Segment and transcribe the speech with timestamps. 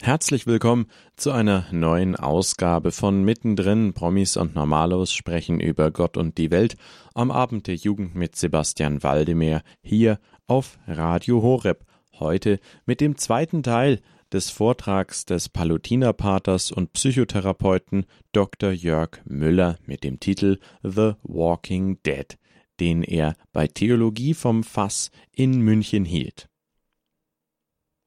[0.00, 3.94] Herzlich willkommen zu einer neuen Ausgabe von Mittendrin.
[3.94, 6.76] Promis und Normalos sprechen über Gott und die Welt
[7.14, 11.84] am Abend der Jugend mit Sebastian Waldemar hier auf Radio Horeb.
[12.20, 14.00] Heute mit dem zweiten Teil
[14.32, 18.70] des Vortrags des Palutinerpaters und Psychotherapeuten Dr.
[18.70, 22.38] Jörg Müller mit dem Titel The Walking Dead,
[22.78, 26.48] den er bei Theologie vom Fass in München hielt.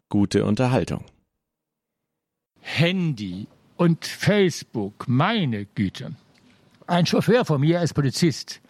[0.08, 1.04] Gute Unterhaltung.
[2.62, 6.16] Handy und Facebook, meine Güte.
[6.88, 8.62] Ein Chauffeur von mir als Polizist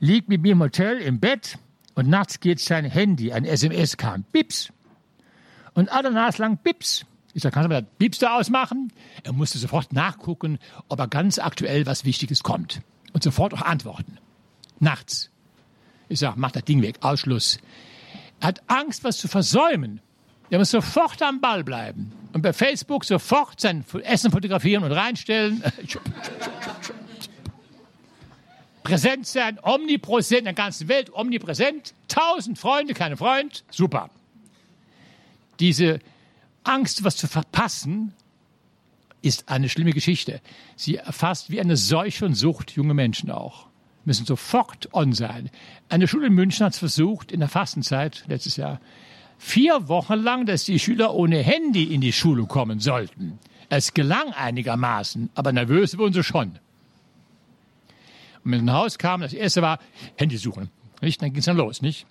[0.00, 1.58] liegt mit mir im Hotel im Bett
[1.94, 4.72] und nachts geht sein Handy, ein SMS kam, Bips.
[5.74, 7.06] Und alle lang Bips.
[7.34, 8.92] Ich sage, kannst du mal das Bips da ausmachen?
[9.22, 10.58] Er musste sofort nachgucken,
[10.88, 12.82] ob er ganz aktuell was Wichtiges kommt.
[13.12, 14.18] Und sofort auch antworten.
[14.80, 15.30] Nachts.
[16.08, 17.58] Ich sage, mach das Ding weg, Ausschluss.
[18.40, 20.00] Er hat Angst, was zu versäumen.
[20.52, 25.64] Er muss sofort am Ball bleiben und bei Facebook sofort sein Essen fotografieren und reinstellen.
[28.82, 31.94] Präsent sein, omnipräsent in der ganzen Welt, omnipräsent.
[32.06, 34.10] Tausend Freunde, keine Freund, super.
[35.58, 36.00] Diese
[36.64, 38.12] Angst, was zu verpassen,
[39.22, 40.42] ist eine schlimme Geschichte.
[40.76, 43.68] Sie erfasst wie eine Seuche und Sucht junge Menschen auch.
[44.04, 45.48] Müssen sofort on sein.
[45.88, 48.82] Eine Schule in München hat es versucht, in der Fastenzeit letztes Jahr,
[49.42, 53.38] vier Wochen lang, dass die Schüler ohne Handy in die Schule kommen sollten.
[53.68, 56.58] Es gelang einigermaßen, aber nervös wurden sie schon.
[58.44, 59.80] Und wenn ein Haus kam, das erste war
[60.16, 60.70] Handy suchen.
[61.00, 61.20] Nicht?
[61.20, 62.06] Dann ging es dann los, nicht?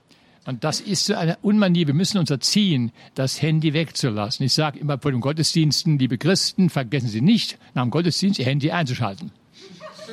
[0.45, 1.87] Und das ist so eine Unmanie.
[1.87, 4.45] Wir müssen uns erziehen, das Handy wegzulassen.
[4.45, 8.45] Ich sage immer vor den Gottesdiensten, liebe Christen, vergessen Sie nicht, nach dem Gottesdienst Ihr
[8.45, 9.31] Handy einzuschalten.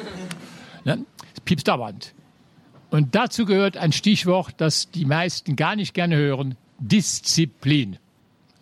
[0.85, 1.05] ne?
[1.35, 2.15] Es piepst dauernd.
[2.91, 7.99] Und dazu gehört ein Stichwort, das die meisten gar nicht gerne hören, Disziplin.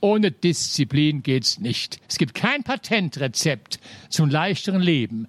[0.00, 2.00] Ohne Disziplin geht's nicht.
[2.08, 5.28] Es gibt kein Patentrezept zum leichteren Leben.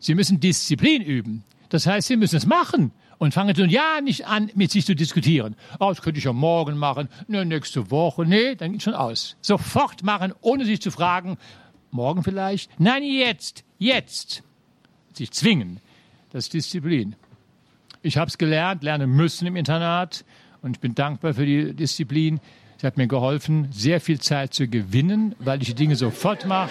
[0.00, 1.44] Sie müssen Disziplin üben.
[1.68, 4.94] Das heißt, Sie müssen es machen und fangen nun ja nicht an, mit sich zu
[4.94, 5.56] diskutieren.
[5.80, 8.24] Oh, das könnte ich ja morgen machen, ne, nächste Woche.
[8.24, 9.36] Nee, dann geht schon aus.
[9.40, 11.36] Sofort machen, ohne sich zu fragen,
[11.90, 12.70] morgen vielleicht?
[12.80, 14.42] Nein, jetzt, jetzt.
[15.12, 15.80] Sich zwingen.
[16.30, 17.16] Das ist Disziplin.
[18.02, 20.24] Ich habe es gelernt, lernen müssen im Internat.
[20.62, 22.40] Und ich bin dankbar für die Disziplin.
[22.78, 26.70] Sie hat mir geholfen, sehr viel Zeit zu gewinnen, weil ich die Dinge sofort mache.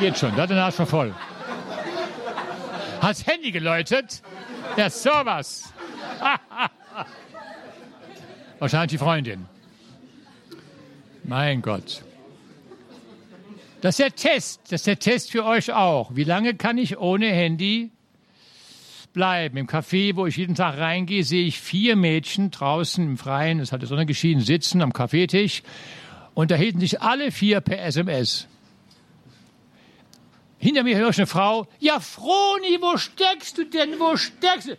[0.00, 0.34] Geht schon?
[0.34, 1.14] Da hat der schon voll.
[3.00, 4.22] Hat's Handy geläutet?
[4.76, 5.72] Ja, sowas.
[8.58, 9.46] Wahrscheinlich die Freundin.
[11.24, 12.02] Mein Gott.
[13.80, 14.60] Das ist der Test.
[14.64, 16.16] Das ist der Test für euch auch.
[16.16, 17.90] Wie lange kann ich ohne Handy
[19.16, 19.56] bleiben.
[19.56, 23.72] Im Café, wo ich jeden Tag reingehe, sehe ich vier Mädchen draußen im Freien, es
[23.72, 25.62] hat die Sonne geschienen, sitzen am Kaffeetisch
[26.34, 28.46] und da hielten sich alle vier per SMS.
[30.58, 34.76] Hinter mir höre ich eine Frau, ja Froni, wo steckst du denn, wo steckst du?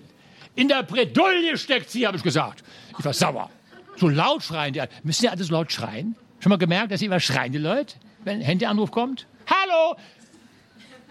[0.53, 2.63] In der Bredouille steckt sie, habe ich gesagt.
[2.97, 3.49] Ich war sauer.
[3.95, 4.83] So laut schreien die.
[5.01, 6.15] Müssen die alle so laut schreien?
[6.41, 9.25] Schon mal gemerkt, dass sie immer schreien, die Leute, wenn ein Handyanruf kommt?
[9.47, 9.95] Hallo!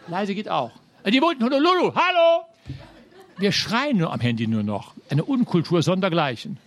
[0.06, 0.70] Leise geht auch.
[1.04, 2.46] Die wollten Honolulu, hallo!
[3.38, 4.94] Wir schreien nur am Handy nur noch.
[5.10, 6.58] Eine Unkultur sondergleichen.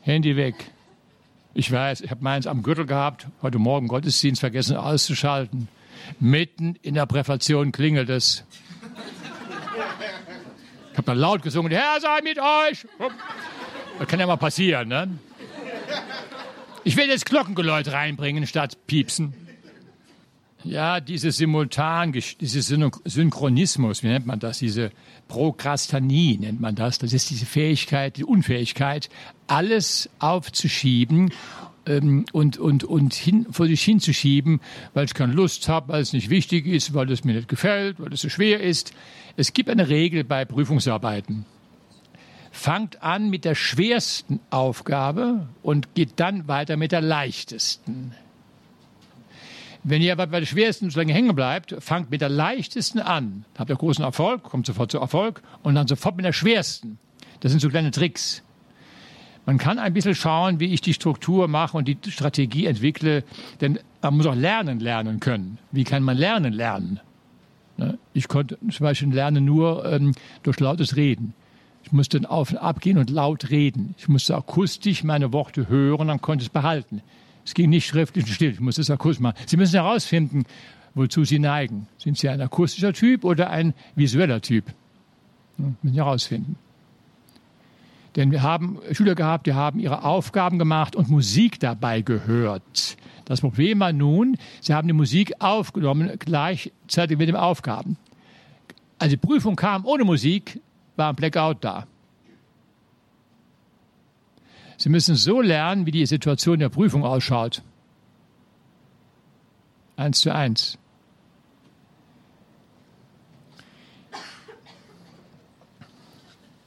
[0.00, 0.54] Handy weg.
[1.54, 5.68] Ich weiß, ich habe meins am Gürtel gehabt, heute Morgen Gottesdienst vergessen auszuschalten.
[6.18, 8.44] Mitten in der Präfation klingelt es.
[10.92, 12.86] Ich habe dann laut gesungen, Herr sei mit euch.
[13.98, 15.08] Das kann ja mal passieren, ne?
[16.84, 19.34] Ich will jetzt Glockengeläut reinbringen statt Piepsen.
[20.64, 24.58] Ja, diese Simultan, dieses Synchronismus, wie nennt man das?
[24.58, 24.92] Diese
[25.28, 26.98] Prokrastanie nennt man das.
[26.98, 29.08] Das ist diese Fähigkeit, die Unfähigkeit,
[29.48, 31.32] alles aufzuschieben
[31.86, 34.60] ähm, und, und, und hin, vor sich hinzuschieben,
[34.94, 37.98] weil ich keine Lust habe, weil es nicht wichtig ist, weil es mir nicht gefällt,
[37.98, 38.92] weil es so schwer ist.
[39.36, 41.44] Es gibt eine Regel bei Prüfungsarbeiten.
[42.52, 48.14] Fangt an mit der schwersten Aufgabe und geht dann weiter mit der leichtesten.
[49.84, 53.44] Wenn ihr aber bei der schwersten so lange hängen bleibt, fangt mit der leichtesten an.
[53.58, 56.98] Habt ihr großen Erfolg, kommt sofort zu Erfolg und dann sofort mit der schwersten.
[57.40, 58.42] Das sind so kleine Tricks.
[59.44, 63.24] Man kann ein bisschen schauen, wie ich die Struktur mache und die Strategie entwickle,
[63.60, 65.58] denn man muss auch lernen, lernen können.
[65.72, 67.00] Wie kann man lernen, lernen?
[67.76, 67.98] Ne?
[68.12, 70.14] Ich konnte zum Beispiel lernen nur ähm,
[70.44, 71.34] durch lautes Reden.
[71.82, 73.96] Ich musste auf und ab gehen und laut reden.
[73.98, 77.02] Ich musste akustisch meine Worte hören, dann konnte ich es behalten.
[77.44, 78.50] Es ging nicht schriftlich und still.
[78.50, 79.36] Ich muss das akustisch machen.
[79.46, 80.44] Sie müssen herausfinden,
[80.94, 81.88] wozu Sie neigen.
[81.98, 84.66] Sind Sie ein akustischer Typ oder ein visueller Typ?
[85.58, 86.56] Ja, müssen Sie herausfinden.
[88.16, 92.96] Denn wir haben Schüler gehabt, die haben ihre Aufgaben gemacht und Musik dabei gehört.
[93.24, 97.96] Das Problem war nun, sie haben die Musik aufgenommen gleichzeitig mit den Aufgaben.
[98.98, 100.60] Als die Prüfung kam ohne Musik,
[100.96, 101.86] war ein Blackout da.
[104.82, 107.62] Sie müssen so lernen, wie die Situation der Prüfung ausschaut.
[109.94, 110.76] Eins zu eins.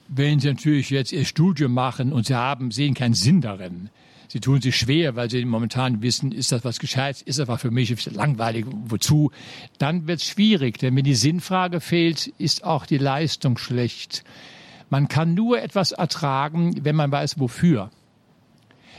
[0.07, 3.89] Wenn Sie natürlich jetzt Ihr Studium machen und Sie haben, sehen keinen Sinn darin,
[4.29, 7.59] Sie tun sich schwer, weil Sie momentan wissen, ist das was Gescheites, ist das was
[7.59, 9.31] für mich, langweilig, wozu,
[9.77, 14.23] dann wird es schwierig, denn wenn die Sinnfrage fehlt, ist auch die Leistung schlecht.
[14.89, 17.91] Man kann nur etwas ertragen, wenn man weiß, wofür.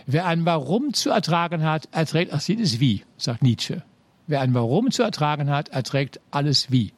[0.06, 3.82] Wer ein Warum zu ertragen hat, erträgt auch jedes Wie, sagt Nietzsche.
[4.28, 6.92] Wer ein Warum zu ertragen hat, erträgt alles Wie.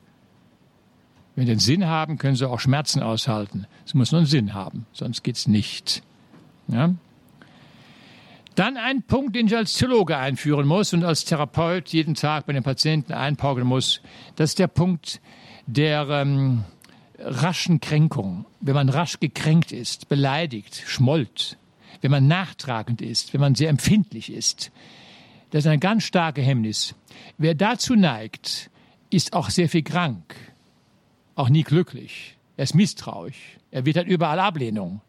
[1.34, 3.66] Wenn Sie einen Sinn haben, können Sie auch Schmerzen aushalten.
[3.86, 6.02] Es muss nur einen Sinn haben, sonst geht's nicht.
[6.66, 6.94] Ja?
[8.54, 12.52] Dann ein Punkt, den ich als Theologe einführen muss und als Therapeut jeden Tag bei
[12.52, 14.00] den Patienten einpauken muss.
[14.34, 15.20] Das ist der Punkt
[15.66, 16.64] der ähm,
[17.18, 18.46] raschen Kränkung.
[18.60, 21.57] Wenn man rasch gekränkt ist, beleidigt, schmollt,
[22.00, 24.70] wenn man nachtragend ist, wenn man sehr empfindlich ist.
[25.50, 26.94] Das ist ein ganz starkes Hemmnis.
[27.38, 28.70] Wer dazu neigt,
[29.10, 30.34] ist auch sehr viel krank,
[31.34, 32.36] auch nie glücklich.
[32.56, 33.58] Er ist misstrauisch.
[33.70, 35.00] Er wird halt überall Ablehnung,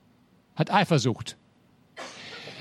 [0.55, 1.35] hat Eifersucht.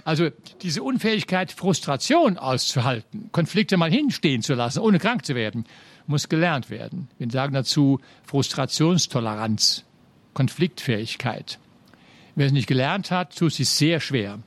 [0.05, 0.31] Also
[0.63, 5.65] diese Unfähigkeit, Frustration auszuhalten, Konflikte mal hinstehen zu lassen, ohne krank zu werden,
[6.07, 7.09] muss gelernt werden.
[7.19, 9.85] Wir sagen dazu Frustrationstoleranz,
[10.33, 11.59] Konfliktfähigkeit.
[12.39, 14.39] Wer es nicht gelernt hat, tut es sich sehr schwer.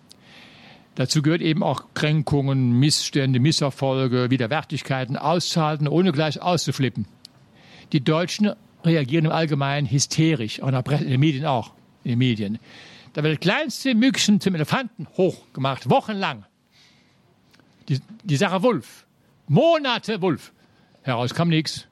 [0.95, 7.05] Dazu gehört eben auch Kränkungen, Missstände, Misserfolge, Widerwärtigkeiten auszuhalten, ohne gleich auszuflippen.
[7.91, 8.53] Die Deutschen
[8.85, 11.73] reagieren im Allgemeinen hysterisch, auch in den Medien auch,
[12.05, 12.59] in den Medien.
[13.11, 16.45] Da wird das kleinste Mückchen zum Elefanten hochgemacht, wochenlang.
[17.89, 19.05] Die, die Sache Wulf.
[19.49, 20.53] Monate Wulf.
[21.03, 21.89] Heraus kam nichts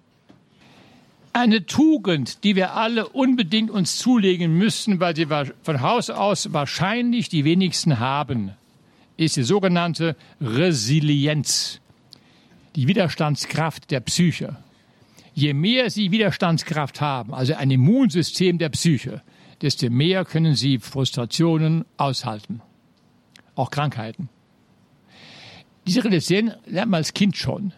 [1.33, 5.27] eine Tugend, die wir alle unbedingt uns zulegen müssen, weil sie
[5.63, 8.51] von Haus aus wahrscheinlich die wenigsten haben,
[9.17, 11.81] ist die sogenannte Resilienz,
[12.75, 14.55] die Widerstandskraft der Psyche.
[15.33, 19.21] Je mehr Sie Widerstandskraft haben, also ein Immunsystem der Psyche,
[19.61, 22.61] desto mehr können Sie Frustrationen aushalten,
[23.55, 24.29] auch Krankheiten.
[25.85, 27.73] Diese Resilienz lernt man als Kind schon.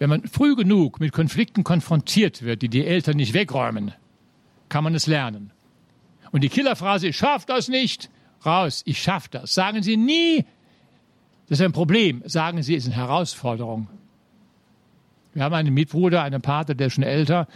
[0.00, 3.92] Wenn man früh genug mit Konflikten konfrontiert wird, die die Eltern nicht wegräumen,
[4.70, 5.52] kann man es lernen.
[6.32, 8.08] Und die Killerphrase, ich schaff das nicht,
[8.44, 9.52] raus, ich schaff das.
[9.52, 10.46] Sagen Sie nie,
[11.48, 12.22] das ist ein Problem.
[12.24, 13.88] Sagen Sie, es ist eine Herausforderung.
[15.34, 17.46] Wir haben einen Mitbruder, einen Pater, der ist schon älter.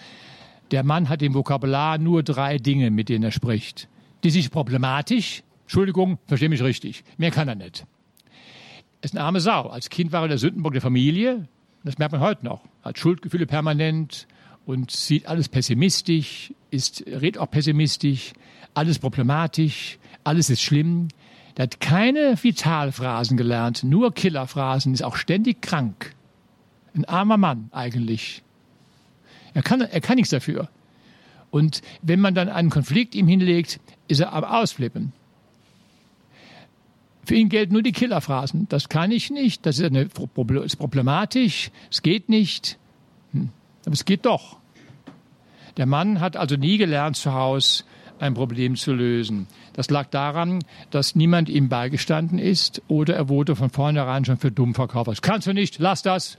[0.71, 3.89] Der Mann hat im Vokabular nur drei Dinge, mit denen er spricht.
[4.23, 5.43] Die sind problematisch.
[5.63, 7.05] Entschuldigung, verstehe mich richtig.
[7.17, 7.87] Mehr kann er nicht.
[9.01, 9.69] Er ist eine arme Sau.
[9.69, 11.49] Als Kind war er der Sündenbock der Familie.
[11.85, 12.63] Das merkt man heute noch.
[12.83, 14.27] Hat Schuldgefühle permanent
[14.65, 18.33] und sieht alles pessimistisch, ist, redet auch pessimistisch,
[18.73, 21.09] alles problematisch, alles ist schlimm.
[21.57, 26.15] Der hat keine Vitalphrasen gelernt, nur Killerphrasen, ist auch ständig krank.
[26.95, 28.43] Ein armer Mann eigentlich.
[29.53, 30.69] Er kann, er kann nichts dafür.
[31.51, 33.79] Und wenn man dann einen Konflikt ihm hinlegt,
[34.09, 35.13] ist er am Ausflippen.
[37.25, 38.67] Für ihn gelten nur die Killerphrasen.
[38.69, 40.09] Das kann ich nicht, das ist, eine,
[40.65, 42.79] ist problematisch, es geht nicht.
[43.33, 43.51] Hm.
[43.85, 44.59] Aber es geht doch.
[45.77, 47.85] Der Mann hat also nie gelernt zu Hause
[48.19, 49.47] ein Problem zu lösen.
[49.73, 54.51] Das lag daran, dass niemand ihm beigestanden ist oder er wurde von vornherein schon für
[54.51, 55.09] dumm verkauft.
[55.09, 56.39] Das kannst du nicht, lass das.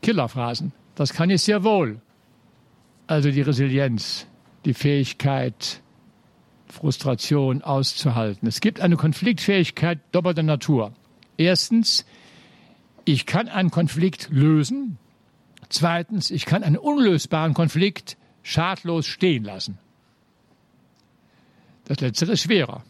[0.00, 0.72] Killerphrasen.
[0.94, 2.00] Das kann ich sehr wohl.
[3.06, 4.26] Also die Resilienz,
[4.64, 5.80] die Fähigkeit,
[6.72, 8.48] Frustration auszuhalten.
[8.48, 10.92] Es gibt eine Konfliktfähigkeit doppelter Natur.
[11.36, 12.06] Erstens,
[13.04, 14.96] ich kann einen Konflikt lösen.
[15.68, 19.78] Zweitens, ich kann einen unlösbaren Konflikt schadlos stehen lassen.
[21.84, 22.82] Das Letztere ist schwerer.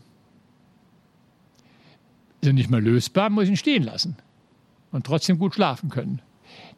[2.41, 4.17] Ist er nicht mehr lösbar, muss ich ihn stehen lassen
[4.93, 6.23] und trotzdem gut schlafen können.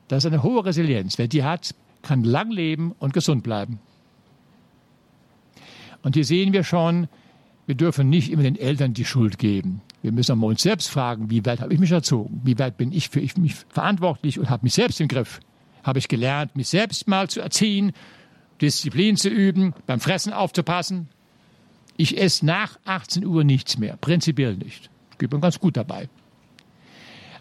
[0.09, 1.19] Das ist eine hohe Resilienz.
[1.19, 3.79] Wer die hat, kann lang leben und gesund bleiben.
[6.05, 7.09] Und hier sehen wir schon,
[7.67, 9.81] wir dürfen nicht immer den Eltern die Schuld geben.
[10.03, 12.43] Wir müssen uns selbst fragen, wie weit habe ich mich erzogen?
[12.45, 15.41] Wie weit bin ich für mich verantwortlich und habe mich selbst im Griff?
[15.83, 17.93] Habe ich gelernt, mich selbst mal zu erziehen,
[18.61, 21.09] Disziplin zu üben, beim Fressen aufzupassen?
[21.97, 24.91] Ich esse nach 18 Uhr nichts mehr, prinzipiell nicht.
[25.17, 26.11] Geht mir ganz gut dabei.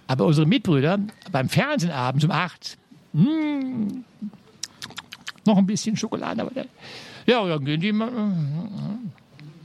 [0.07, 0.99] Aber unsere Mitbrüder
[1.33, 2.77] beim Fernsehen abends um 8,
[3.11, 4.05] mh, hm,
[5.45, 6.51] noch ein bisschen Schokolade, aber
[7.25, 8.11] ja, dann gehen die mal.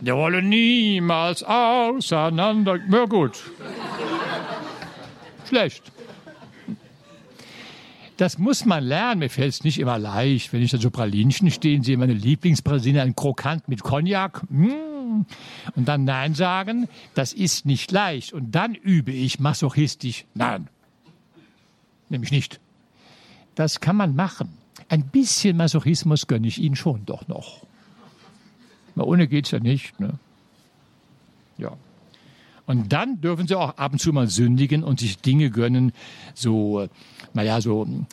[0.01, 2.79] Wir wollen niemals auseinander.
[2.91, 3.43] Ja, gut.
[5.49, 5.91] Schlecht.
[8.17, 9.21] Das muss man lernen.
[9.21, 10.53] Mir fällt es nicht immer leicht.
[10.53, 14.43] Wenn ich da so Pralinchen stehen sehe, meine Lieblingspralinen, ein Krokant mit Cognac.
[14.51, 15.25] Mm.
[15.75, 18.33] Und dann Nein sagen, das ist nicht leicht.
[18.33, 20.69] Und dann übe ich masochistisch Nein.
[22.09, 22.61] Nämlich nicht.
[23.55, 24.49] Das kann man machen.
[24.89, 27.67] Ein bisschen Masochismus gönne ich Ihnen schon doch noch.
[28.95, 29.99] Aber ohne geht's ja nicht.
[30.01, 30.19] Ne?
[31.57, 31.77] Ja.
[32.67, 35.93] Und dann dürfen sie auch ab und zu mal sündigen und sich Dinge gönnen,
[36.35, 36.87] so,
[37.33, 38.07] naja, so hm,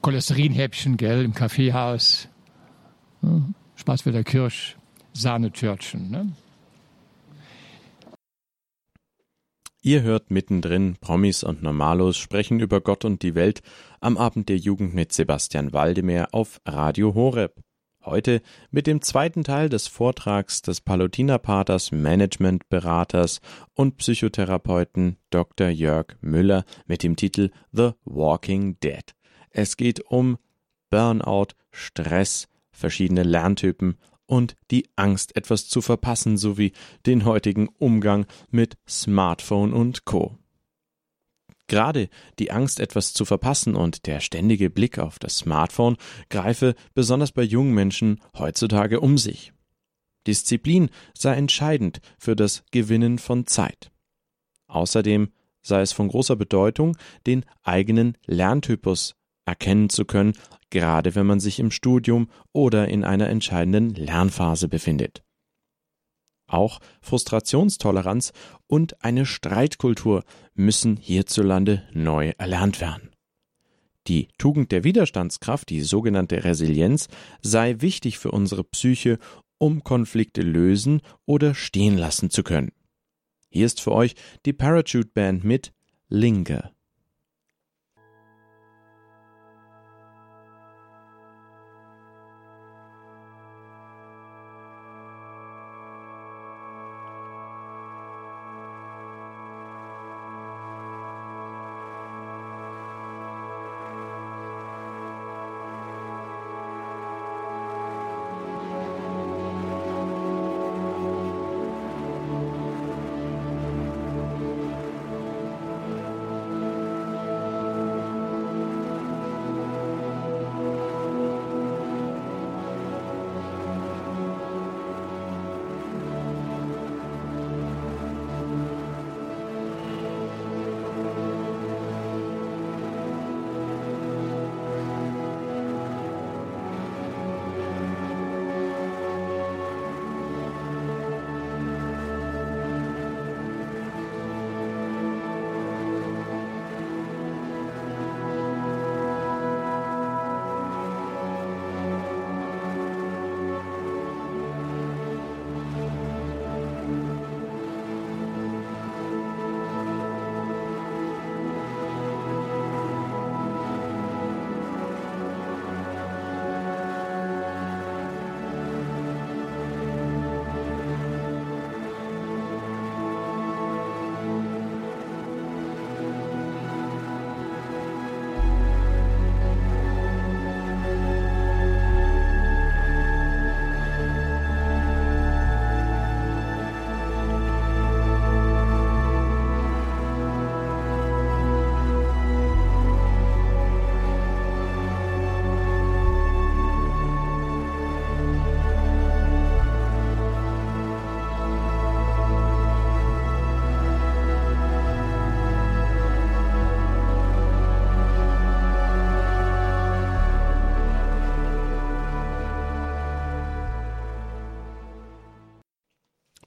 [0.00, 2.28] Cholesterinhäppchen, gell, im Kaffeehaus,
[3.20, 3.52] ne?
[3.76, 4.76] Spaß für der Kirsch,
[5.12, 6.10] Sahnetörtchen.
[6.10, 6.32] Ne?
[9.84, 13.62] Ihr hört mittendrin Promis und Normalos sprechen über Gott und die Welt
[14.00, 17.60] am Abend der Jugend mit Sebastian Waldemar auf Radio Horeb.
[18.04, 23.40] Heute mit dem zweiten Teil des Vortrags des Palutinerpaters, Managementberaters
[23.74, 25.68] und Psychotherapeuten Dr.
[25.68, 29.16] Jörg Müller mit dem Titel The Walking Dead.
[29.50, 30.38] Es geht um
[30.90, 33.98] Burnout, Stress, verschiedene Lerntypen
[34.32, 36.72] und die Angst, etwas zu verpassen, sowie
[37.04, 40.38] den heutigen Umgang mit Smartphone und Co.
[41.66, 42.08] Gerade
[42.38, 45.98] die Angst, etwas zu verpassen und der ständige Blick auf das Smartphone
[46.30, 49.52] greife besonders bei jungen Menschen heutzutage um sich.
[50.26, 53.92] Disziplin sei entscheidend für das Gewinnen von Zeit.
[54.66, 56.96] Außerdem sei es von großer Bedeutung,
[57.26, 60.34] den eigenen Lerntypus erkennen zu können,
[60.70, 65.22] gerade wenn man sich im Studium oder in einer entscheidenden Lernphase befindet.
[66.46, 68.32] Auch Frustrationstoleranz
[68.66, 73.10] und eine Streitkultur müssen hierzulande neu erlernt werden.
[74.08, 77.08] Die Tugend der Widerstandskraft, die sogenannte Resilienz,
[77.40, 79.18] sei wichtig für unsere Psyche,
[79.58, 82.72] um Konflikte lösen oder stehen lassen zu können.
[83.48, 85.72] Hier ist für euch die Parachute Band mit
[86.08, 86.72] Linger.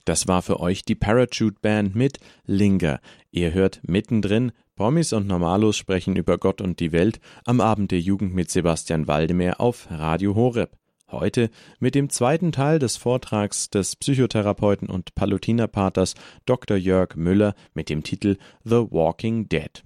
[0.05, 2.99] Das war für euch die Parachute Band mit Linger.
[3.31, 7.99] Ihr hört mittendrin Promis und Normalos sprechen über Gott und die Welt am Abend der
[7.99, 10.77] Jugend mit Sebastian Waldemar auf Radio Horeb.
[11.09, 16.13] Heute mit dem zweiten Teil des Vortrags des Psychotherapeuten und Palutinerpaters
[16.45, 16.77] Dr.
[16.77, 19.83] Jörg Müller mit dem Titel The Walking Dead.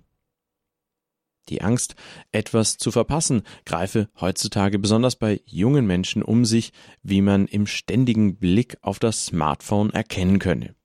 [1.49, 1.95] Die Angst,
[2.31, 6.71] etwas zu verpassen, greife heutzutage besonders bei jungen Menschen um sich,
[7.03, 10.75] wie man im ständigen Blick auf das Smartphone erkennen könne.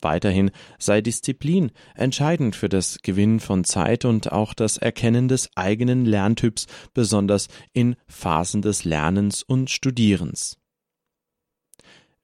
[0.00, 6.04] Weiterhin sei Disziplin entscheidend für das Gewinnen von Zeit und auch das Erkennen des eigenen
[6.04, 10.57] Lerntyps, besonders in Phasen des Lernens und Studierens.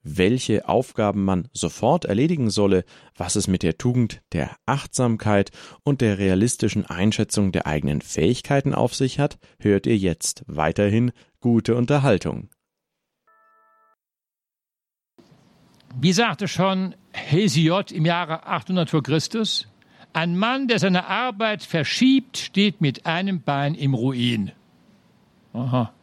[0.05, 2.85] Welche Aufgaben man sofort erledigen solle,
[3.15, 5.51] was es mit der Tugend der Achtsamkeit
[5.83, 11.75] und der realistischen Einschätzung der eigenen Fähigkeiten auf sich hat, hört ihr jetzt weiterhin gute
[11.75, 12.49] Unterhaltung.
[15.99, 19.67] Wie sagte schon Hesiod im Jahre 800 vor Christus,
[20.13, 24.51] ein Mann, der seine Arbeit verschiebt, steht mit einem Bein im Ruin.
[25.53, 25.93] Aha.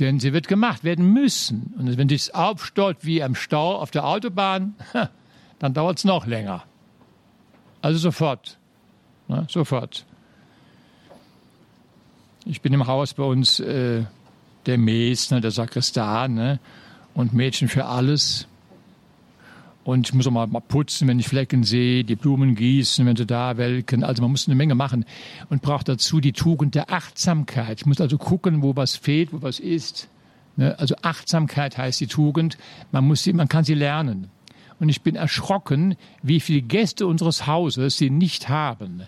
[0.00, 1.74] Denn sie wird gemacht werden müssen.
[1.76, 4.74] Und wenn es aufstaut wie am Stau auf der Autobahn,
[5.58, 6.64] dann dauert es noch länger.
[7.82, 8.58] Also sofort.
[9.28, 10.06] Ne, sofort.
[12.44, 14.04] Ich bin im Haus bei uns äh,
[14.66, 16.60] der Mesner, der Sakristan ne,
[17.14, 18.46] und Mädchen für alles.
[19.88, 23.24] Und ich muss auch mal putzen, wenn ich Flecken sehe, die Blumen gießen, wenn sie
[23.24, 24.04] da welken.
[24.04, 25.06] Also man muss eine Menge machen
[25.48, 27.80] und braucht dazu die Tugend der Achtsamkeit.
[27.80, 30.10] Ich muss also gucken, wo was fehlt, wo was ist.
[30.56, 30.78] Ne?
[30.78, 32.58] Also Achtsamkeit heißt die Tugend.
[32.92, 34.28] Man muss sie, man kann sie lernen.
[34.78, 39.04] Und ich bin erschrocken, wie viele Gäste unseres Hauses sie nicht haben.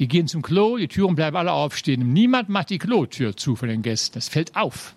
[0.00, 2.12] Die gehen zum Klo, die Türen bleiben alle aufstehen.
[2.12, 4.14] Niemand macht die Klotür zu von den Gästen.
[4.14, 4.96] Das fällt auf.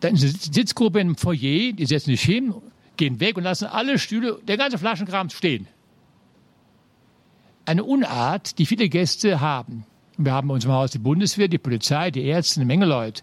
[0.00, 2.54] Dann ist eine Sitzgruppe im Foyer, die setzen sich hin
[3.00, 5.66] gehen weg und lassen alle Stühle, der ganze Flaschenkram stehen.
[7.64, 9.86] Eine Unart, die viele Gäste haben.
[10.18, 13.22] Wir haben bei uns im Haus die Bundeswehr, die Polizei, die Ärzte, eine Menge Leute.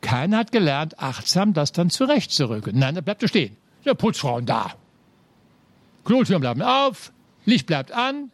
[0.00, 2.78] Keiner hat gelernt, achtsam das dann zurechtzurücken.
[2.78, 3.56] Nein, da bleibt er stehen.
[3.84, 4.74] Der Putzfrauen da.
[6.04, 7.12] Klotüren bleiben auf,
[7.44, 8.30] Licht bleibt an,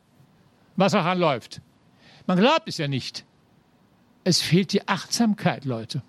[0.76, 1.62] Wasserhahn läuft.
[2.26, 3.24] Man glaubt es ja nicht.
[4.22, 6.02] Es fehlt die Achtsamkeit, Leute.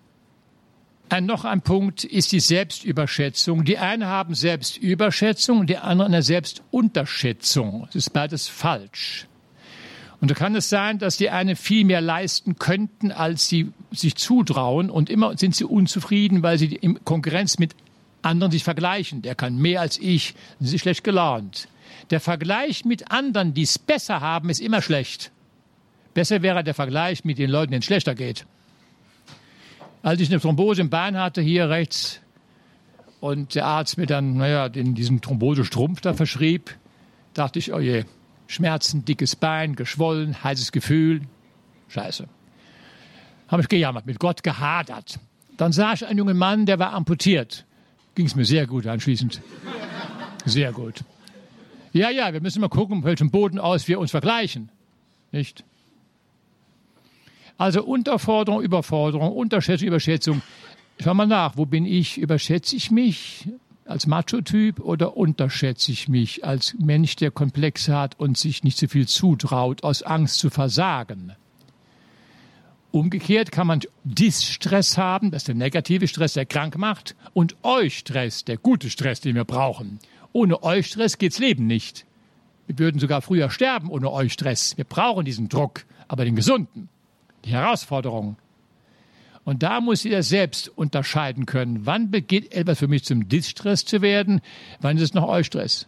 [1.08, 3.64] Ein, noch ein Punkt ist die Selbstüberschätzung.
[3.64, 7.84] Die einen haben Selbstüberschätzung, die anderen eine Selbstunterschätzung.
[7.88, 9.28] Das ist beides falsch.
[10.20, 14.16] Und da kann es sein, dass die einen viel mehr leisten könnten, als sie sich
[14.16, 14.90] zutrauen.
[14.90, 17.76] Und immer sind sie unzufrieden, weil sie in Konkurrenz mit
[18.24, 19.22] anderen sich vergleichen.
[19.22, 21.68] Der kann mehr als ich, sind sie schlecht gelaunt.
[22.10, 25.32] Der Vergleich mit anderen, die es besser haben, ist immer schlecht.
[26.16, 28.48] Besser wäre der Vergleich mit den Leuten, denen es schlechter geht.
[30.06, 32.22] Als ich eine Thrombose im Bein hatte, hier rechts,
[33.22, 36.78] und der Arzt mir dann, naja, den, diesen Thrombosestrumpf da verschrieb,
[37.34, 38.04] dachte ich, oh je,
[38.46, 41.22] Schmerzen, dickes Bein, geschwollen, heißes Gefühl,
[41.88, 42.28] scheiße.
[43.48, 45.20] Habe ich gejammert, mit Gott gehadert.
[45.58, 47.66] Dann sah ich einen jungen Mann, der war amputiert.
[48.14, 49.42] Ging es mir sehr gut anschließend.
[50.46, 51.04] Sehr gut.
[51.94, 54.70] Ja, ja, wir müssen mal gucken, welchem Boden aus wir uns vergleichen.
[55.32, 55.64] Nicht?
[57.58, 60.42] Also Unterforderung, Überforderung, Unterschätzung, Überschätzung.
[61.02, 62.18] Schau mal nach, wo bin ich?
[62.18, 63.48] Überschätze ich mich
[63.86, 68.88] als Macho-Typ oder unterschätze ich mich als Mensch, der Komplexe hat und sich nicht so
[68.88, 71.34] viel zutraut, aus Angst zu versagen?
[72.92, 78.46] Umgekehrt kann man Distress haben, das ist der negative Stress, der krank macht, und Eustress,
[78.46, 80.00] der gute Stress, den wir brauchen.
[80.32, 82.06] Ohne Eustress geht's Leben nicht.
[82.68, 84.78] Wir würden sogar früher sterben ohne Eustress.
[84.78, 86.90] Wir brauchen diesen Druck, aber den gesunden
[87.46, 88.38] die Herausforderung.
[89.44, 94.02] Und da muss jeder selbst unterscheiden können, wann beginnt etwas für mich zum Distress zu
[94.02, 94.42] werden,
[94.82, 95.88] wann ist es noch Eustress.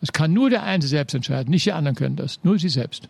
[0.00, 3.08] Das kann nur der eine selbst entscheiden, nicht die anderen können das, nur sie selbst.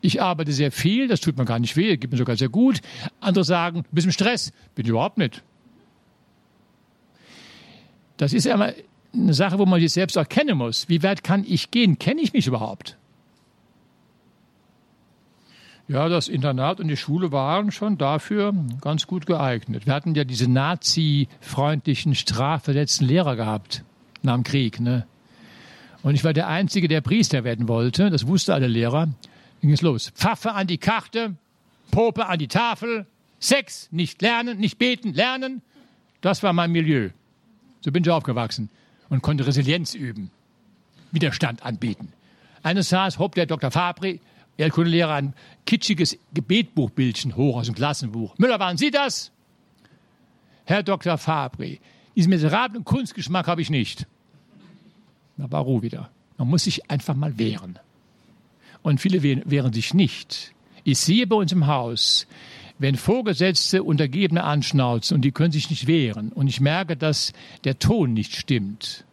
[0.00, 2.80] Ich arbeite sehr viel, das tut mir gar nicht weh, geht mir sogar sehr gut.
[3.20, 5.42] Andere sagen, ein bisschen Stress, bin ich überhaupt nicht.
[8.16, 8.72] Das ist immer
[9.12, 10.88] eine Sache, wo man sich selbst auch kennen muss.
[10.88, 11.98] Wie weit kann ich gehen?
[11.98, 12.96] Kenne ich mich überhaupt?
[15.88, 19.86] Ja, das Internat und die Schule waren schon dafür ganz gut geeignet.
[19.86, 23.84] Wir hatten ja diese nazi-freundlichen, strafverletzten Lehrer gehabt
[24.22, 24.80] nach dem Krieg.
[24.80, 25.06] Ne?
[26.02, 28.10] Und ich war der Einzige, der Priester werden wollte.
[28.10, 29.08] Das wusste alle Lehrer.
[29.60, 30.10] Ging es los.
[30.10, 31.36] Pfaffe an die Karte,
[31.92, 33.06] Pope an die Tafel,
[33.38, 35.62] Sex, nicht lernen, nicht beten, lernen.
[36.20, 37.10] Das war mein Milieu.
[37.80, 38.70] So bin ich aufgewachsen
[39.08, 40.32] und konnte Resilienz üben,
[41.12, 42.12] Widerstand anbieten.
[42.64, 43.70] Eines Tages hob der Dr.
[43.70, 44.20] Fabri
[44.58, 45.34] Erdkundelehrer ein
[45.66, 48.36] kitschiges Gebetbuchbildchen hoch aus dem Klassenbuch.
[48.38, 49.32] Müller, waren Sie das?
[50.64, 51.18] Herr Dr.
[51.18, 51.80] Fabri,
[52.14, 54.06] diesen miserablen Kunstgeschmack habe ich nicht.
[55.36, 56.10] Da war Ruhe wieder.
[56.38, 57.78] Man muss sich einfach mal wehren.
[58.82, 60.52] Und viele wehren sich nicht.
[60.84, 62.26] Ich sehe bei uns im Haus,
[62.78, 67.32] wenn Vorgesetzte Untergebene anschnauzen und die können sich nicht wehren und ich merke, dass
[67.64, 69.04] der Ton nicht stimmt,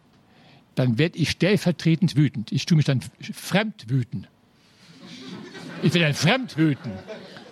[0.74, 2.52] dann werde ich stellvertretend wütend.
[2.52, 4.26] Ich tue mich dann fremd wüten.
[5.84, 6.92] Ich will ein Fremdwüten.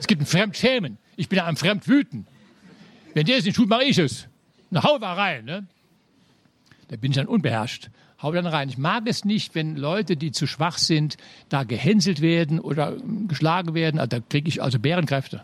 [0.00, 0.96] Es gibt ein Fremdschämen.
[1.16, 2.26] Ich bin ein Fremdwüten.
[3.12, 4.26] Wenn der es nicht tut, mache ich es.
[4.70, 5.44] Na, hau mal rein.
[5.44, 5.66] Ne?
[6.88, 7.90] Da bin ich dann unbeherrscht.
[8.22, 8.70] Hau dann rein.
[8.70, 11.18] Ich mag es nicht, wenn Leute, die zu schwach sind,
[11.50, 12.96] da gehänselt werden oder
[13.28, 14.00] geschlagen werden.
[14.00, 15.42] Also, da kriege ich also Bärenkräfte.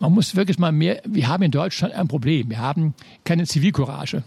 [0.00, 2.50] Man muss wirklich mal mehr, wir haben in Deutschland ein Problem.
[2.50, 2.92] Wir haben
[3.24, 4.22] keine Zivilcourage.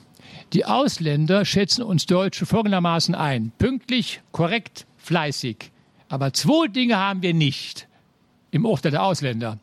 [0.54, 3.52] Die Ausländer schätzen uns Deutsche folgendermaßen ein.
[3.60, 5.72] Pünktlich, korrekt, fleißig.
[6.10, 7.88] Aber zwei Dinge haben wir nicht
[8.52, 9.60] im Urteil der Ausländer.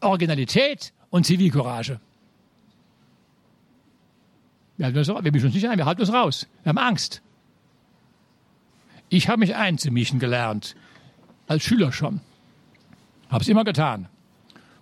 [0.00, 2.00] Originalität und Zivilcourage.
[4.76, 6.48] Wir, halten uns, wir mischen uns nicht ein, wir halten uns raus.
[6.64, 7.22] Wir haben Angst.
[9.08, 10.74] Ich habe mich einzumischen gelernt.
[11.46, 12.20] Als Schüler schon.
[13.28, 14.08] Habe es immer getan.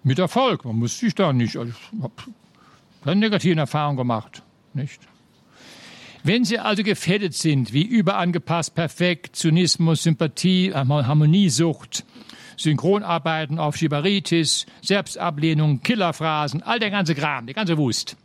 [0.03, 0.65] Mit Erfolg.
[0.65, 1.57] Man muss sich da nicht.
[1.57, 2.13] Ich habe
[3.05, 4.43] keine negativen Erfahrungen gemacht.
[4.73, 5.01] Nicht?
[6.25, 12.05] Wenn Sie also gefährdet sind, wie überangepasst, perfekt, Zynismus, Sympathie, Harmoniesucht,
[12.57, 18.17] Synchronarbeiten auf Schibaritis, Selbstablehnung, Killerphrasen, all der ganze Kram, der ganze Wust,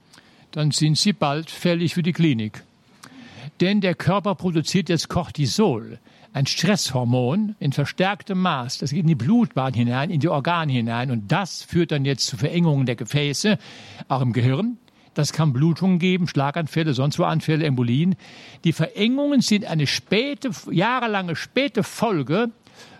[0.52, 2.64] dann sind Sie bald fällig für die Klinik.
[3.62, 5.98] Denn der Körper produziert jetzt Cortisol,
[6.34, 8.78] ein Stresshormon in verstärktem Maß.
[8.78, 11.10] Das geht in die Blutbahn hinein, in die Organe hinein.
[11.10, 13.58] Und das führt dann jetzt zu Verengungen der Gefäße,
[14.08, 14.78] auch im Gehirn.
[15.18, 18.16] Das kann Blutungen geben, Schlaganfälle, sonst wo Anfälle, Embolien.
[18.64, 22.52] Die Verengungen sind eine späte, jahrelange späte Folge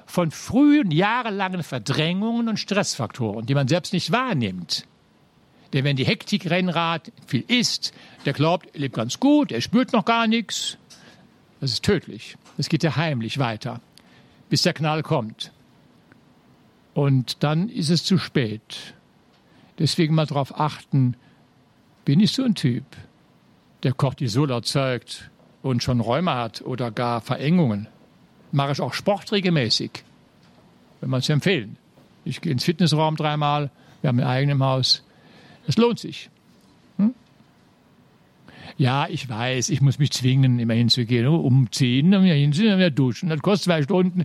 [0.08, 4.88] von frühen, jahrelangen Verdrängungen und Stressfaktoren, die man selbst nicht wahrnimmt.
[5.74, 7.94] Denn wenn die Hektik Rennrad viel isst,
[8.26, 10.80] der glaubt, er lebt ganz gut, er spürt noch gar nichts.
[11.62, 12.36] Das ist tödlich.
[12.58, 13.80] Das geht ja heimlich weiter,
[14.50, 15.52] bis der Knall kommt.
[16.96, 18.96] Und dann ist es zu spät.
[19.78, 21.16] Deswegen mal darauf achten,
[22.08, 22.86] bin ich so ein Typ,
[23.84, 25.30] der Cortisol erzeugt
[25.62, 27.88] und schon Räume hat oder gar Verengungen.
[28.54, 29.92] Mache ich auch Sport regelmäßig,
[31.02, 31.76] wenn man es empfehlen.
[32.24, 35.04] Ich gehe ins Fitnessraum dreimal, wir haben ein eigenes Haus.
[35.68, 36.30] Es lohnt sich.
[36.96, 37.14] Hm?
[38.78, 42.90] Ja, ich weiß, ich muss mich zwingen, immer hinzugehen, umziehen, dann wieder hinzugehen, dann wieder
[42.90, 43.28] duschen.
[43.28, 44.24] Das kostet zwei Stunden.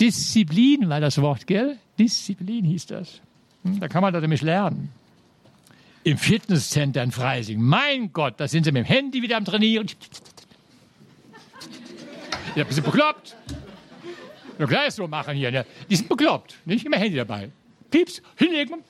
[0.00, 1.78] Disziplin war das Wort, gell?
[1.98, 3.20] Disziplin hieß das.
[3.64, 3.80] Hm?
[3.80, 4.92] Da kann man das nämlich lernen.
[6.04, 7.60] Im Fitnesscenter in Freising.
[7.60, 9.86] Mein Gott, da sind sie mit dem Handy wieder am Trainieren.
[12.54, 13.36] Ja, du bekloppt?
[14.58, 15.50] Ja, gleich so machen hier.
[15.50, 15.66] Ne?
[15.88, 16.56] Die sind bekloppt.
[16.64, 17.50] Nicht immer Handy dabei.
[17.90, 18.82] Pieps, hinlegen,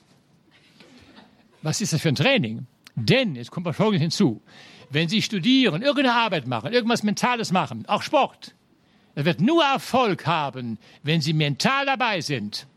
[1.61, 2.65] was ist das für ein Training?
[2.95, 4.41] Denn, jetzt kommt was Folgendes hinzu,
[4.89, 8.55] wenn Sie studieren, irgendeine Arbeit machen, irgendwas Mentales machen, auch Sport,
[9.15, 12.67] das wird nur Erfolg haben, wenn Sie mental dabei sind.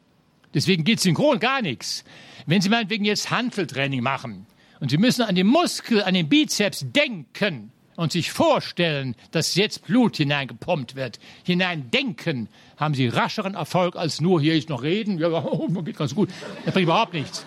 [0.55, 2.05] Deswegen geht synchron gar nichts.
[2.47, 4.47] Wenn Sie meinetwegen jetzt Handeltraining machen
[4.81, 9.87] und Sie müssen an den Muskel, an den Bizeps denken und sich vorstellen, dass jetzt
[9.87, 15.19] Blut hineingepumpt wird, hineindenken, haben Sie rascheren Erfolg als nur hier ist noch reden.
[15.19, 16.31] Ja, oh, geht ganz gut.
[16.65, 17.45] Das bringt überhaupt nichts.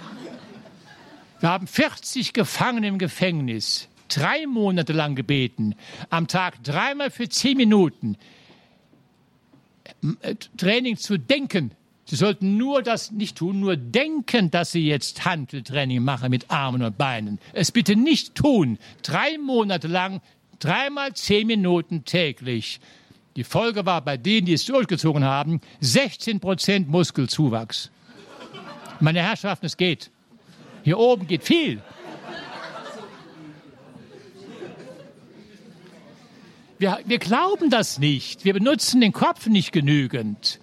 [1.39, 5.75] Wir haben 40 Gefangene im Gefängnis, drei Monate lang gebeten,
[6.09, 8.17] am Tag dreimal für zehn Minuten
[10.21, 11.71] äh, Training zu denken.
[12.07, 16.83] Sie sollten nur das nicht tun, nur denken, dass Sie jetzt Handeltraining machen mit Armen
[16.83, 17.39] und Beinen.
[17.51, 18.77] Es bitte nicht tun.
[19.01, 20.21] Drei Monate lang,
[20.59, 22.79] dreimal zehn Minuten täglich.
[23.35, 27.89] Die Folge war bei denen, die es durchgezogen haben, 16 Prozent Muskelzuwachs.
[28.99, 30.11] Meine Herrschaften, es geht.
[30.83, 31.81] Hier oben geht viel.
[36.77, 38.45] Wir, wir glauben das nicht.
[38.45, 40.59] Wir benutzen den Kopf nicht genügend.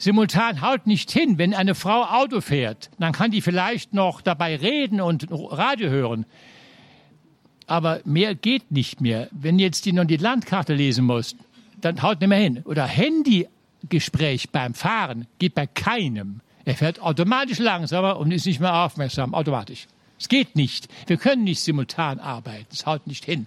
[0.00, 2.88] Simultan haut nicht hin, wenn eine Frau Auto fährt.
[2.98, 6.24] Dann kann die vielleicht noch dabei reden und Radio hören.
[7.66, 9.28] Aber mehr geht nicht mehr.
[9.30, 11.36] Wenn jetzt die noch die Landkarte lesen muss,
[11.82, 12.62] dann haut nicht mehr hin.
[12.64, 16.40] Oder Handygespräch beim Fahren geht bei keinem.
[16.64, 19.86] Er fährt automatisch langsamer und ist nicht mehr aufmerksam, automatisch.
[20.18, 20.88] Es geht nicht.
[21.08, 22.68] Wir können nicht simultan arbeiten.
[22.72, 23.46] Es haut nicht hin.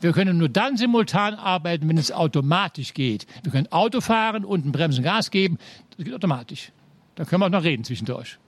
[0.00, 3.26] Wir können nur dann simultan arbeiten, wenn es automatisch geht.
[3.42, 5.58] Wir können Auto fahren, unten Bremsen, Gas geben.
[5.96, 6.72] Das geht automatisch.
[7.14, 8.38] Da können wir auch noch reden zwischendurch.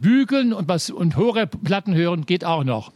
[0.00, 2.92] Bügeln und, was, und hohe Platten hören geht auch noch.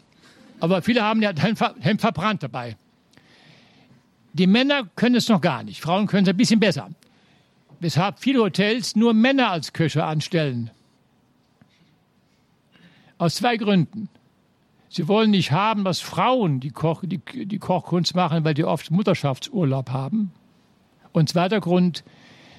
[0.59, 2.76] Aber viele haben ja Hemd verbrannt dabei.
[4.33, 5.81] Die Männer können es noch gar nicht.
[5.81, 6.90] Frauen können es ein bisschen besser
[7.81, 10.70] weshalb viele Hotels nur Männer als Köche anstellen.
[13.18, 14.09] Aus zwei Gründen.
[14.88, 18.90] Sie wollen nicht haben, dass Frauen die, Koch, die, die Kochkunst machen, weil die oft
[18.90, 20.33] Mutterschaftsurlaub haben.
[21.12, 22.05] Und zweiter Grund,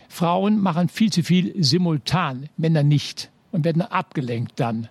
[0.09, 4.89] Frauen machen viel zu viel simultan, Männer nicht und werden abgelenkt dann.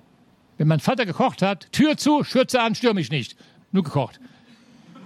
[0.58, 3.36] Wenn mein Vater gekocht hat, Tür zu, Schürze an, stürme ich nicht.
[3.72, 4.20] Nur gekocht.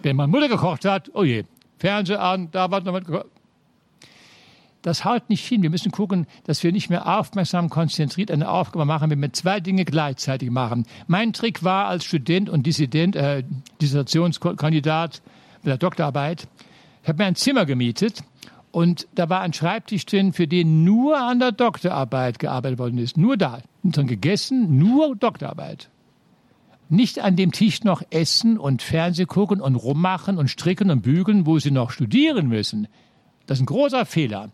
[0.03, 1.45] Wenn meine Mutter gekocht hat, oh je,
[1.79, 3.27] Fernseher an, da war noch was gekocht
[4.83, 5.63] das haut nicht hin.
[5.63, 9.61] Wir müssen gucken, dass wir nicht mehr aufmerksam konzentriert eine Aufgabe machen, wenn wir zwei
[9.61, 10.87] Dinge gleichzeitig machen.
[11.07, 13.45] Mein Trick war als Student und Dissident, äh,
[13.81, 15.23] Dissertationskandidat
[15.63, 16.49] mit der Doktorarbeit,
[17.03, 18.23] ich habe mir ein Zimmer gemietet
[18.73, 23.17] Und da war ein Schreibtisch drin, für den nur an der Doktorarbeit gearbeitet worden ist.
[23.17, 23.63] Nur da.
[23.83, 25.91] Und dann gegessen, nur Doktorarbeit.
[26.89, 31.47] Nicht an dem Tisch noch essen und Fernseh gucken und rummachen und stricken und bügeln,
[31.47, 32.89] wo sie noch studieren müssen.
[33.47, 34.51] Das ist ein großer Fehler.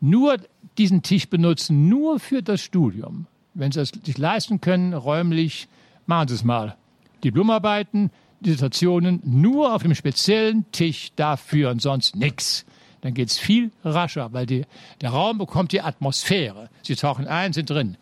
[0.00, 0.38] Nur
[0.78, 3.26] diesen Tisch benutzen, nur für das Studium.
[3.54, 5.68] Wenn Sie es sich leisten können, räumlich,
[6.06, 6.76] machen Sie es mal.
[7.22, 8.10] Diplomarbeiten,
[8.40, 12.64] Dissertationen nur auf dem speziellen Tisch dafür und sonst nichts
[13.00, 14.64] dann geht es viel rascher, weil die,
[15.00, 16.68] der Raum bekommt die Atmosphäre.
[16.82, 17.96] Sie tauchen ein, sind drin.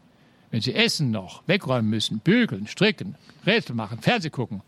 [0.50, 3.14] Wenn Sie essen noch, wegräumen müssen, bügeln, stricken,
[3.46, 4.62] Rätsel machen, Fernseh gucken,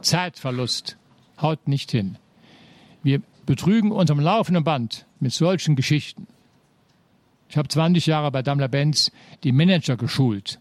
[0.00, 0.96] Zeitverlust
[1.40, 2.18] haut nicht hin.
[3.02, 6.26] Wir betrügen uns am laufenden Band mit solchen Geschichten.
[7.48, 9.10] Ich habe 20 Jahre bei Daimler-Benz
[9.42, 10.58] die Manager geschult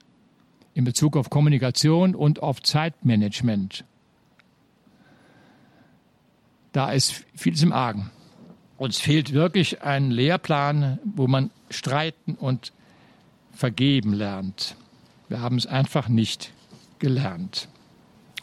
[0.74, 3.84] in Bezug auf Kommunikation und auf Zeitmanagement.
[6.72, 8.10] Da ist vieles im Argen.
[8.78, 12.72] Uns fehlt wirklich ein Lehrplan, wo man streiten und
[13.52, 14.78] vergeben lernt.
[15.28, 16.54] Wir haben es einfach nicht
[17.00, 17.68] gelernt.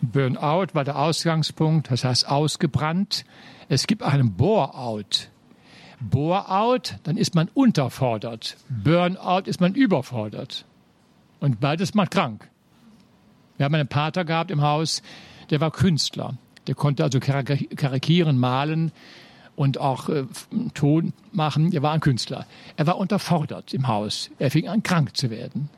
[0.02, 3.24] Burnout war der Ausgangspunkt, das heißt ausgebrannt.
[3.68, 5.30] Es gibt einen Bore-out.
[6.00, 8.56] Bore-out, dann ist man unterfordert.
[8.68, 10.64] Burnout ist man überfordert.
[11.40, 12.48] Und beides macht krank.
[13.56, 15.02] Wir haben einen Pater gehabt im Haus,
[15.50, 16.36] der war Künstler.
[16.66, 18.92] Der konnte also karikieren, malen
[19.56, 20.24] und auch äh,
[20.72, 21.72] Ton machen.
[21.72, 22.46] Er war ein Künstler.
[22.76, 24.30] Er war unterfordert im Haus.
[24.38, 25.68] Er fing an, krank zu werden.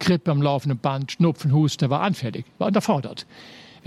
[0.00, 3.26] Grippe am laufenden Band, Schnupfen, Husten, er war anfällig, war unterfordert.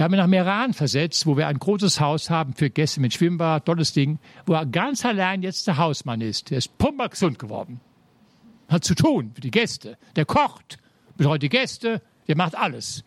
[0.02, 3.14] Wir haben ihn nach Meran versetzt, wo wir ein großes Haus haben für Gäste mit
[3.14, 6.52] Schwimmbad, tolles Ding, wo er ganz allein jetzt der Hausmann ist.
[6.52, 7.80] Er ist pumpergesund geworden.
[8.68, 10.00] Hat zu tun für die Gäste.
[10.16, 10.80] Der kocht,
[11.18, 13.04] betreut die Gäste, der macht alles.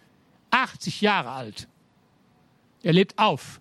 [0.53, 1.67] 80 Jahre alt.
[2.85, 3.61] Er lebt auf.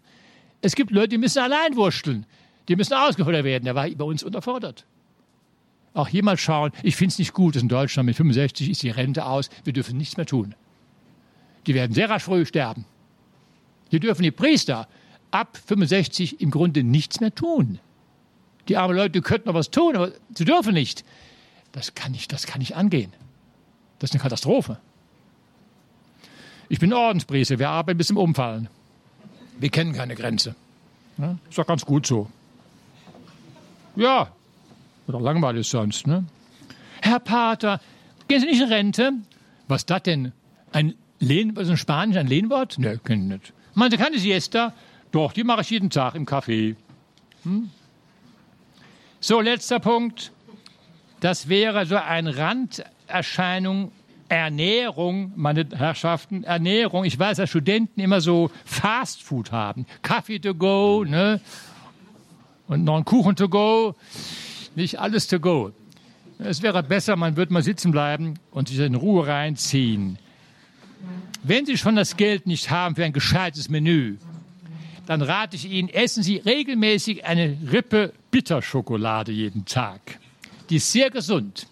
[0.61, 2.27] Es gibt Leute, die müssen allein wursteln.
[2.67, 3.63] Die müssen ausgefordert werden.
[3.63, 4.85] Der war bei uns unterfordert.
[5.95, 6.71] Auch hier mal schauen.
[6.83, 9.49] Ich finde es nicht gut, dass in Deutschland mit 65 ist die Rente aus.
[9.63, 10.53] Wir dürfen nichts mehr tun.
[11.65, 12.85] Die werden sehr rasch früh sterben.
[13.93, 14.87] Hier dürfen die Priester
[15.29, 17.77] ab 65 im Grunde nichts mehr tun.
[18.67, 21.05] Die armen Leute könnten noch was tun, aber sie dürfen nicht.
[21.73, 23.13] Das kann nicht, das kann nicht angehen.
[23.99, 24.79] Das ist eine Katastrophe.
[26.69, 28.67] Ich bin Ordenspriester, wir arbeiten bis zum Umfallen.
[29.59, 30.55] Wir kennen keine Grenze.
[31.19, 32.27] Ja, ist doch ganz gut so.
[33.95, 34.31] Ja,
[35.07, 36.07] auch langweilig sonst.
[36.07, 36.25] Ne?
[36.99, 37.79] Herr Pater,
[38.27, 39.11] gehen Sie nicht in Rente?
[39.67, 40.31] Was ist das denn?
[40.71, 42.79] Ein Lehn, was ist in Spanisch ein Lehnwort?
[42.79, 43.53] Ne, kenne ich nicht.
[43.73, 44.73] Meinen Sie keine Siesta?
[45.11, 46.75] Doch, die mache ich jeden Tag im Café.
[47.43, 47.69] Hm?
[49.19, 50.31] So, letzter Punkt.
[51.19, 53.91] Das wäre so eine Randerscheinung
[54.33, 57.05] Ernährung, meine Herrschaften, Ernährung.
[57.05, 59.85] Ich weiß, dass Studenten immer so Fast Food haben.
[60.01, 61.39] Kaffee to go, ne?
[62.67, 63.95] Und noch ein Kuchen to go.
[64.75, 65.71] Nicht alles to go.
[66.39, 70.17] Es wäre besser, man würde mal sitzen bleiben und sich in Ruhe reinziehen.
[71.43, 74.17] Wenn Sie schon das Geld nicht haben für ein gescheites Menü,
[75.05, 80.19] dann rate ich Ihnen, essen Sie regelmäßig eine Rippe Bitterschokolade jeden Tag.
[80.69, 81.67] Die ist sehr gesund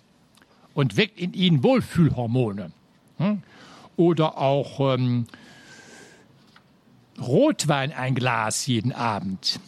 [0.73, 2.71] und weckt in ihnen Wohlfühlhormone.
[3.17, 3.41] Hm?
[3.95, 5.25] Oder auch ähm,
[7.19, 9.59] Rotwein ein Glas jeden Abend.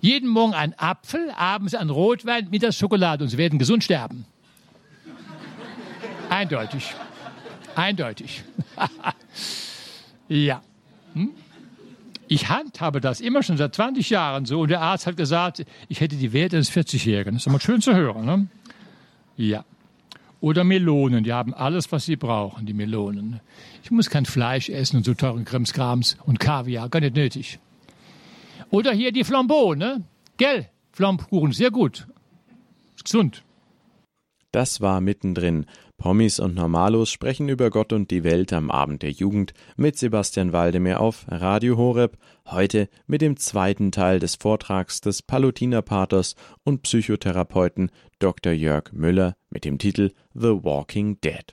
[0.00, 4.24] Jeden Morgen ein Apfel, abends ein Rotwein, mittags Schokolade und sie werden gesund sterben.
[6.30, 6.94] Eindeutig.
[7.74, 8.42] Eindeutig.
[10.28, 10.62] ja.
[11.14, 11.30] Hm?
[12.28, 16.00] Ich handhabe das immer schon seit 20 Jahren so und der Arzt hat gesagt, ich
[16.00, 17.34] hätte die Werte eines 40-Jährigen.
[17.34, 18.24] Das ist immer schön zu hören.
[18.24, 18.46] Ne?
[19.36, 19.64] Ja.
[20.40, 23.40] Oder Melonen, die haben alles, was sie brauchen, die Melonen.
[23.82, 27.58] Ich muss kein Fleisch essen und so teuren Krimskrams und Kaviar, gar nicht nötig.
[28.70, 30.04] Oder hier die Flambeau, ne?
[30.36, 32.06] Gell, Flammkuchen, sehr gut.
[32.94, 33.42] Ist gesund.
[34.52, 35.66] Das war mittendrin.
[36.00, 40.50] Promis und Normalos sprechen über Gott und die Welt am Abend der Jugend mit Sebastian
[40.50, 47.90] Waldemar auf Radio Horeb, heute mit dem zweiten Teil des Vortrags des Palutinerpaters und Psychotherapeuten
[48.18, 48.54] Dr.
[48.54, 51.52] Jörg Müller mit dem Titel The Walking Dead.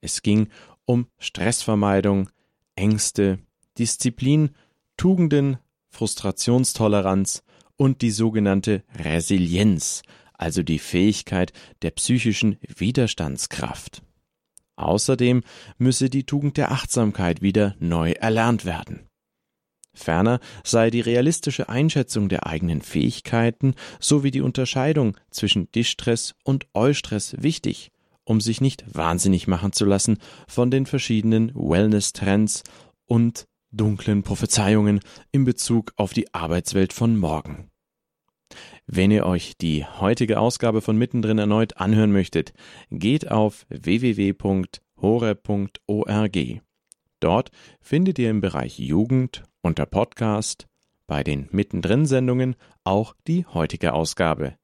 [0.00, 0.46] Es ging
[0.84, 2.30] um Stressvermeidung,
[2.76, 3.40] Ängste,
[3.76, 4.50] Disziplin,
[4.96, 7.42] Tugenden, Frustrationstoleranz
[7.74, 10.02] und die sogenannte Resilienz,
[10.42, 11.52] also die Fähigkeit
[11.82, 14.02] der psychischen Widerstandskraft.
[14.74, 15.42] Außerdem
[15.78, 19.06] müsse die Tugend der Achtsamkeit wieder neu erlernt werden.
[19.94, 27.36] Ferner sei die realistische Einschätzung der eigenen Fähigkeiten sowie die Unterscheidung zwischen Distress und Eustress
[27.38, 27.92] wichtig,
[28.24, 32.64] um sich nicht wahnsinnig machen zu lassen von den verschiedenen Wellness-Trends
[33.06, 35.00] und dunklen Prophezeiungen
[35.30, 37.71] in Bezug auf die Arbeitswelt von morgen.
[38.86, 42.52] Wenn ihr euch die heutige Ausgabe von Mittendrin erneut anhören möchtet,
[42.90, 44.78] geht auf www.hore.org.
[47.20, 50.66] Dort findet ihr im Bereich Jugend unter Podcast
[51.06, 54.56] bei den Mittendrin-Sendungen auch die heutige Ausgabe.